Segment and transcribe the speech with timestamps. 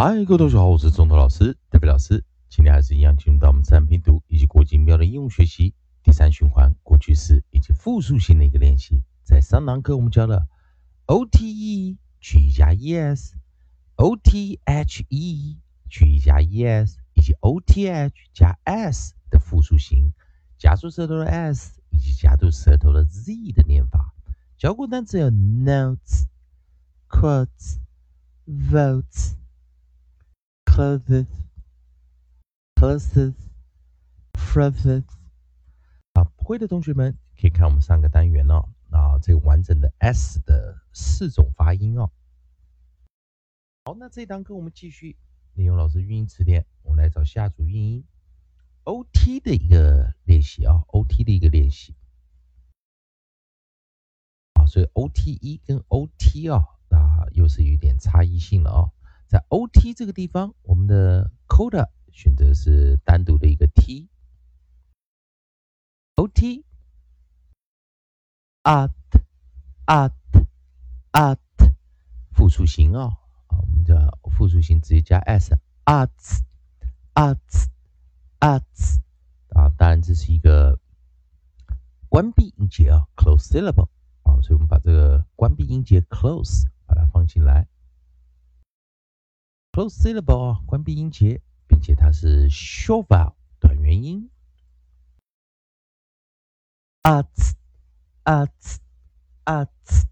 [0.00, 2.24] 嗨，各位同学好，我是中头老师，代表老师。
[2.48, 5.74] 今天还是一样进入到我们自然拼读以及国际音标的应用学习
[6.04, 9.02] 第三循环过去式以及复数型的一个练习。
[9.24, 10.46] 在上堂课我们教了
[11.06, 15.58] O T E 去 E 加 E S，O T H E
[15.90, 20.12] 去 E 加 E S，以及 O T H 加 S 的复数型，
[20.58, 24.14] 夹住舌头的 S 以及夹住舌头的 Z 的念法。
[24.56, 26.26] 教过单词有 notes、
[27.08, 27.78] quotes、
[28.46, 29.34] votes。
[30.78, 31.26] Clothes,
[32.76, 33.34] clothes,
[34.34, 35.02] phrases。
[36.12, 42.12] 啊，不会的同学们可以看我们上个单元哦，啊，这个完整的 S 的四种发音哦。
[43.86, 45.16] 好，那这一堂课我们继续
[45.54, 48.04] 利用老师语音词典，我们来找下组韵音
[48.84, 51.96] OT 的一个练习啊，OT 的一个练习。
[54.52, 58.92] 啊，所以 OTE 跟 OT 啊，啊，又是有点差异性了啊。
[59.28, 64.08] 在 O T 这个地方，我们的 coda 选择是单独的一个 T。
[66.14, 66.64] o t，at，at，at，
[72.32, 75.56] 复数形啊，啊，我们叫复数形直接加 s。
[75.84, 77.42] at，at，at，
[79.50, 80.80] 啊，当然这是一个
[82.08, 83.90] 关闭音节啊，close syllable
[84.22, 87.68] 啊，所以我们把这个关闭音节 close 把它放进来。
[89.78, 94.28] Close syllable 啊，关闭音节，并且它是 short vowel 短元音。
[97.04, 97.52] arts
[98.24, 98.78] arts
[99.44, 100.02] arts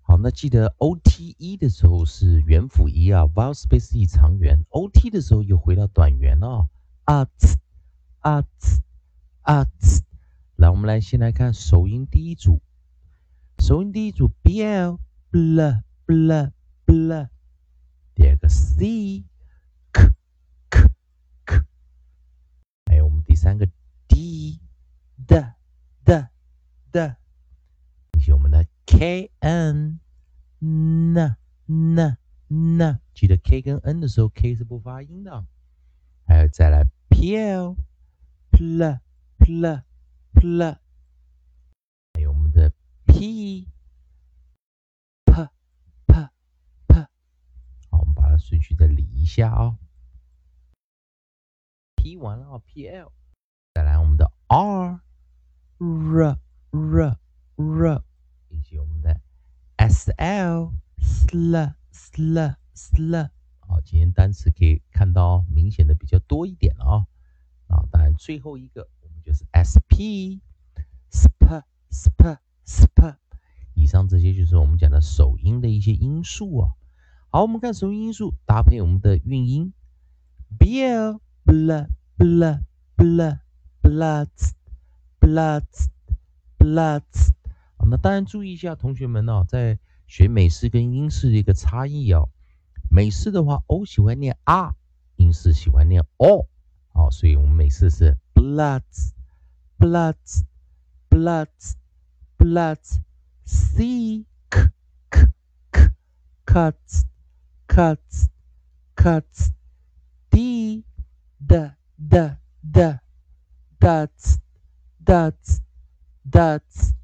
[0.00, 6.70] 好，那记得 o t e 的时候是元辅一啊，vowel space e 长元，o t 的时候又回到短元哦。
[7.04, 7.58] arts
[8.22, 8.80] arts
[9.42, 10.00] arts
[10.56, 12.62] 来，我们来先来看首音第一组，
[13.58, 14.98] 首音第一组 bl
[15.30, 16.52] bl bl
[16.86, 17.33] bl。
[18.14, 19.24] 第二个 c
[19.92, 20.08] k
[20.70, 20.88] k
[21.44, 21.64] k，
[22.86, 23.66] 还有我们第三个
[24.06, 24.60] d
[25.26, 25.44] d
[26.04, 26.28] d
[26.92, 27.16] d，
[28.12, 29.98] 以及我们的 k n
[30.60, 32.16] n n
[32.48, 35.44] n，记得 k 跟 n 的时候 k 是不发音的。
[36.24, 37.76] 还有再来 p l
[38.52, 39.00] pl
[39.38, 39.82] pl
[40.34, 40.78] pl，
[42.14, 42.72] 还有我们的
[43.06, 43.68] p。
[48.46, 49.78] 顺序再理一下啊、哦、
[51.96, 53.10] ，P 完了啊，P L，
[53.72, 55.00] 再来我们的 R
[55.78, 56.38] R
[56.70, 57.16] R
[57.56, 58.04] R，
[58.50, 59.18] 以及我们的
[59.76, 67.06] S L SL SL SL，好，今天单词可以看到明显的比较多一点了啊，
[67.68, 70.42] 啊，当然最后一个我们就是 S P
[71.08, 73.16] SP SP SP，
[73.72, 76.74] 以上这些就是我们讲的首音的一些音素啊。
[77.34, 79.72] 好，我们看首音因素搭配我们的韵音
[80.56, 82.60] ，bl bl bl
[82.96, 83.38] bl
[83.82, 84.52] bloods
[85.18, 85.88] bloods
[86.56, 87.32] bloods。
[87.76, 92.28] 好，那当然注意一下，同学们呢，在学美式跟英式的一个差异哦。
[92.88, 94.72] 美式的话，o 喜欢念 r，
[95.16, 96.46] 英式喜欢念 o。
[96.92, 99.10] 好，所以我们美式是 bloods
[99.76, 100.44] bloods
[101.10, 101.72] bloods
[102.38, 103.00] bloods
[103.44, 104.70] c k
[105.10, 105.32] k
[105.72, 105.92] k
[106.46, 107.02] cuts
[107.74, 108.28] cuts,
[108.94, 109.50] cuts,
[110.30, 110.84] d,
[111.44, 112.30] d, d,
[112.70, 112.92] d,
[113.80, 114.38] dots,
[115.02, 115.60] dots,
[116.30, 116.94] dots,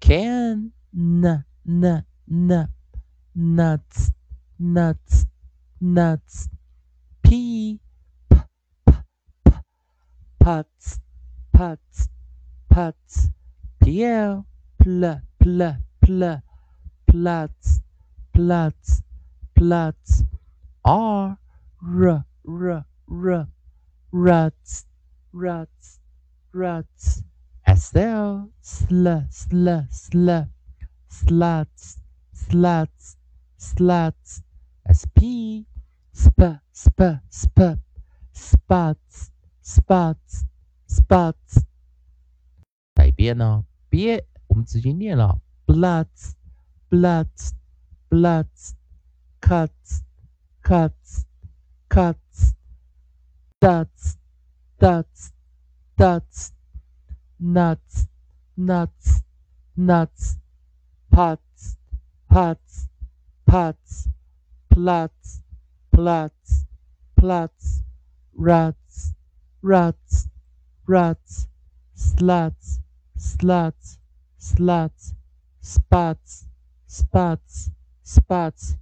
[0.00, 2.68] can, n, n, n,
[3.34, 4.10] nuts,
[4.58, 5.26] nuts,
[5.82, 6.48] nuts,
[7.22, 7.78] p,
[8.30, 8.36] p,
[8.86, 8.92] p,
[9.44, 9.52] p,
[10.40, 10.98] pots,
[11.52, 12.08] pots,
[12.70, 13.28] pots,
[13.80, 14.46] pl,
[14.78, 16.42] pl, pl, pl,
[17.06, 17.80] plots,
[18.32, 19.02] plots,
[19.55, 20.23] plots
[20.81, 21.37] R
[21.79, 23.47] R R R
[24.11, 24.85] ruts
[25.31, 25.99] ruts
[26.51, 27.23] ruts
[27.65, 30.29] SL sl sl sl
[31.09, 31.97] sluts
[32.33, 33.15] sluts
[33.57, 34.41] sluts
[34.89, 35.65] SP
[36.11, 36.99] sp sp
[37.29, 37.59] sp
[38.33, 39.29] spots
[39.61, 40.45] spots
[40.87, 41.63] spots
[42.95, 43.65] 改变呢？
[43.89, 46.33] 别，我们直接念了 bloods
[46.89, 47.51] bloods
[48.09, 48.73] bloods
[49.46, 50.02] Cuts,
[50.64, 51.24] cuts,
[51.88, 52.54] cuts,
[53.60, 54.16] dots,
[54.80, 55.32] dots,
[55.96, 56.52] dots,
[57.38, 58.08] nuts,
[58.56, 59.22] nuts,
[59.76, 60.36] nuts,
[61.12, 61.76] pots,
[62.28, 62.88] pots,
[63.46, 64.08] pots,
[64.68, 65.42] plots,
[65.92, 66.64] plots,
[67.16, 67.82] plots,
[68.34, 69.12] rats,
[69.62, 70.28] rats,
[70.88, 71.46] ruts,
[71.96, 72.78] sluts,
[73.16, 73.98] sluts,
[74.40, 75.14] sluts,
[75.60, 76.48] spots,
[76.88, 77.70] spots,
[78.02, 78.76] spots.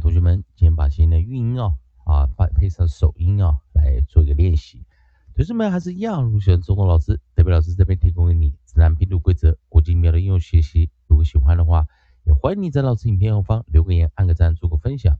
[0.00, 4.86] 同学们，今天把今天的语音啊啊，配配上手音啊，来做一个练习。
[5.34, 10.90] 同学们还是一样，如果喜欢周东老师，代表老师这边提供给你自然拼读规则、国际音标的应用学习。
[11.06, 11.86] 如果喜欢的话，
[12.24, 15.18] 也欢迎你在老师影片后方留个言、按个赞、做个分享。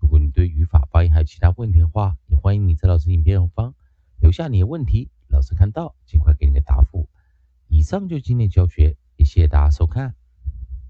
[0.00, 3.74] 如果你对语法、发音还有其他问题的话，也欢迎你在老师影片后方
[4.18, 7.06] 留下你的问题，老师看到尽快给你个答复。
[7.68, 10.14] 以上就是今天教学，也谢谢大家收看。